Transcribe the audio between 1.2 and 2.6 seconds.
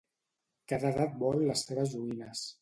vol les seves joguines.